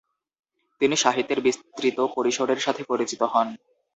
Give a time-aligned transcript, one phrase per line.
[0.81, 3.47] তিনি সাহিত্যের বিস্তৃত পরিসরের সাথে পরিচিত হন।